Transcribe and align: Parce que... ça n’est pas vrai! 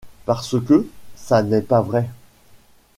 Parce 0.25 0.59
que... 0.59 0.87
ça 1.15 1.43
n’est 1.43 1.61
pas 1.61 1.81
vrai! 1.83 2.09